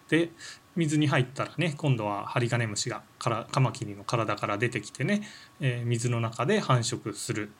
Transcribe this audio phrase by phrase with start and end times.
[0.08, 0.30] て
[0.76, 5.22] 水に入ったらね今度はハリガネムシがからカマキリの体から出てきてね、
[5.60, 7.50] えー、水の中で繁殖する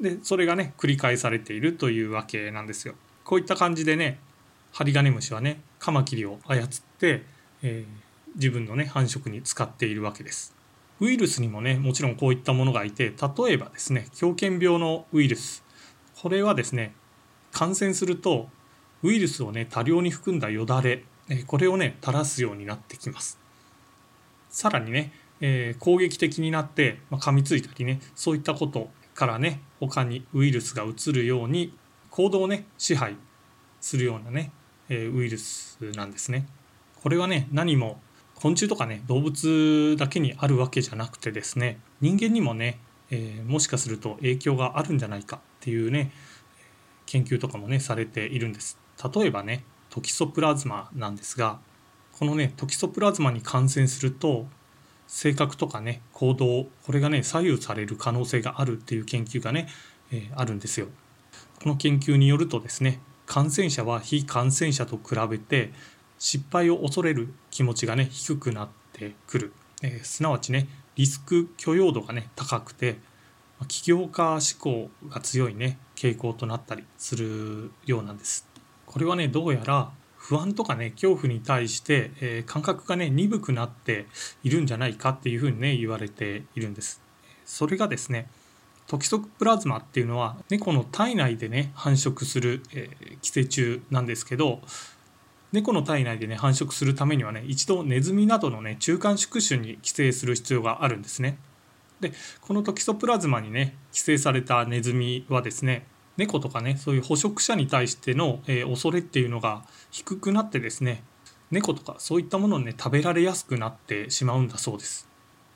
[0.00, 2.94] でそれがね繰り返されているというわけなんですよ。
[3.24, 4.18] こういった感じでね
[4.72, 6.66] ハリガネムシはねカマキリを操っ
[6.98, 7.24] て、
[7.62, 10.54] えー、自分のね繁殖に使っているわけです。
[11.00, 15.64] ウイルスにもねもちろんこういったものがいて例えばですね狂犬病のウイルス
[16.20, 16.94] これはですね
[17.52, 18.48] 感染すると
[19.02, 21.04] ウイルスをね多量に含んだよだれ
[21.46, 23.38] これをね垂らすようになってきます。
[24.50, 31.76] さらにね、えー、攻撃的になって、まあ、噛みついたりねそういったことからね他にウイルスが移るように
[32.14, 33.16] 行動をね支配
[33.80, 34.52] するようなね、
[34.88, 36.46] えウイルスなんですね。
[37.02, 38.00] これはね何も
[38.36, 42.78] 昆虫とかね動物だけにあるわけじゃなくてですね人間にもね、
[43.10, 46.12] えー、もしかすると影響があるんじゃないかっていうね
[47.06, 48.78] 研究とかもねされているんです。
[49.12, 51.58] 例えばねトキソプラズマなんですが
[52.12, 54.46] このねトキソプラズマに感染すると
[55.08, 59.66] 性格とかね行動これがね左右される可能性があるっていう研究がね、
[60.12, 60.86] えー、あるんですよ。
[61.62, 65.72] この研究によるとですね感染者は非感染者と比べて
[66.18, 72.96] 失敗を恐れる気持ちがね低くなってくる、えー、すなわちねリスク許容度がね高くて
[73.68, 78.46] 起業家志向が強いね傾向となったりするようなんです。
[78.84, 84.06] これはねどうやら不安とかね恐怖に対して、えー、感覚がね鈍くなって
[84.42, 87.02] いるんじゃないかっていうふうにね言われているんです。
[87.44, 88.28] それがですね
[88.86, 94.60] トキソプラズマっていうのは猫の体内でね繁殖する、えー、寄生虫なんですけど
[95.52, 101.38] 猫の体内でね繁殖するためにはね一度ネズミなどのね中間宿主に寄生する必要があるんですね。
[102.00, 105.86] でこのトキソプラズマにね寄生されたネズミはですね
[106.16, 111.04] 猫とかねそういう捕食者に対しての、えー、恐れっていうのが低くなってですね
[111.50, 115.08] 猫とかそういったものをね食べられやすくなってしまうんだそうです。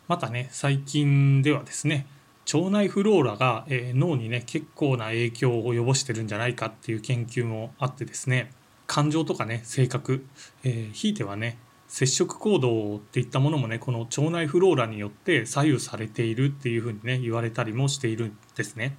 [0.07, 2.07] またね最近ではですね
[2.55, 8.51] 腸内フローラが、え脳にね結構な影響を及ぼしてるんじゃないかっていう研究もあってですね
[8.87, 10.25] 感情とかね性格、
[10.65, 18.97] えー、ひいてはね接触行動っていったものもねこの腸内フローラによって左右されているっていうふうにね言われたりもしているんですね。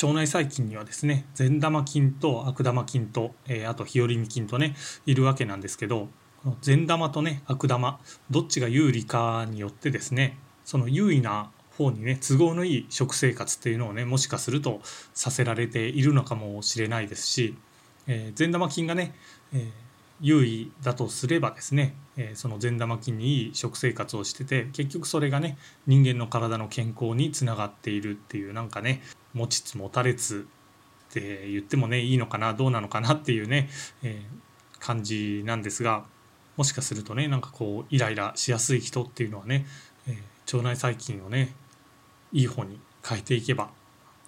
[0.00, 4.74] 腸内細菌にはですね善玉菌と悪玉菌と、えー、あと日和見菌とね
[5.06, 6.08] いるわけなんですけど
[6.62, 11.50] 善玉とね悪玉どっちが有利かによってですねその優位な
[11.82, 14.80] 方にね都合のいい食生活っていうのをねもしかすると
[15.14, 17.56] させられているのかもしれないですし、
[18.06, 19.14] えー、善玉菌がね、
[19.52, 19.70] えー、
[20.20, 29.02] 優位だとすればですね、えー、その善玉菌にいい食生活をしてて結局それがね人間の体の健康につながっているっていうなんかね
[29.34, 30.46] 持ちつ持たれつ
[31.10, 33.68] って言ってもねいいのかなどうなのかなっていうね、
[34.02, 34.22] え
[34.78, 36.04] 感じなんですが
[36.56, 39.66] もしかするとねなんかこうイライラしやすい人っていうのはね、
[40.08, 40.16] え
[40.52, 41.54] 腸内細菌をね
[42.32, 43.70] いい方に変えていけば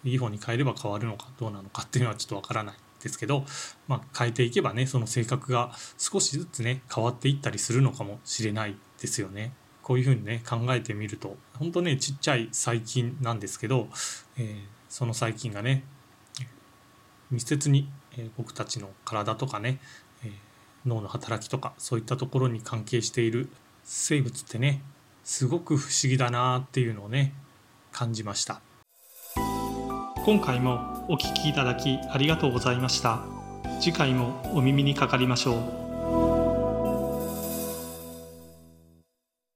[0.05, 3.45] いい方に変えれば変わるのかどうなのかっていうのはちょっとわからないですけど、
[3.89, 9.53] まあ、変えていけばねその性格が少しずつね変わっていったりするのかもしれないですよね。
[9.83, 13.89] こういうふうにね考えてみると本当ねちっちゃい細菌なんですけど、
[14.39, 14.57] えー、
[14.89, 15.85] その細菌がね
[17.31, 19.81] 密接に、え僕たちの体とかね、
[20.25, 20.31] え
[20.87, 23.49] 脳の働きとかそういったところに関係している
[23.83, 24.83] 生物ってね
[25.25, 27.35] すごく不思議だなっていうのをね
[27.95, 28.61] 感じました。
[30.25, 33.21] 今回もお聞きいただきありがとうございました。
[33.81, 35.84] 次回もお耳にかかりましょう。